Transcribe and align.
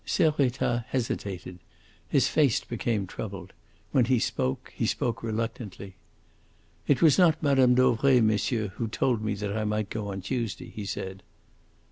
Servettaz 0.03 0.83
hesitated. 0.85 1.59
His 2.09 2.27
face 2.27 2.63
became 2.63 3.05
troubled. 3.05 3.53
When 3.91 4.05
he 4.05 4.17
spoke, 4.17 4.73
he 4.75 4.87
spoke 4.87 5.21
reluctantly. 5.21 5.93
"It 6.87 7.03
was 7.03 7.19
not 7.19 7.43
Mme. 7.43 7.75
Dauvray, 7.75 8.19
monsieur, 8.19 8.69
who 8.77 8.87
told 8.87 9.21
me 9.21 9.35
that 9.35 9.55
I 9.55 9.63
might 9.63 9.91
go 9.91 10.07
on 10.11 10.21
Tuesday," 10.21 10.71
he 10.71 10.85
said. 10.85 11.21